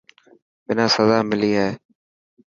[0.65, 1.69] منا سزا ملي هي.